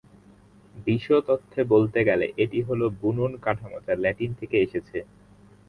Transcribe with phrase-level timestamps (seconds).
[0.85, 4.97] বিশদ অর্থে বলতে গেলে এটি হল বুনন কাঠামো যা ল্যাটিন থেকে এসেছে।